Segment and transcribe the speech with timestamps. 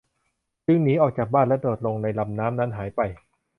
[0.65, 3.01] จึงหนีออกจากบ้านและโดดลงในลำน้ำนั้นหายไป